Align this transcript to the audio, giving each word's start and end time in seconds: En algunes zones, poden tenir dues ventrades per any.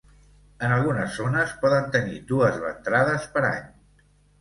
En 0.67 0.73
algunes 0.77 1.19
zones, 1.19 1.53
poden 1.67 1.87
tenir 1.99 2.19
dues 2.35 2.61
ventrades 2.67 3.33
per 3.39 3.49
any. 3.55 3.65